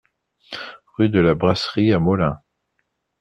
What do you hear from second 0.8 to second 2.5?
Rue de la Brasserie à Molain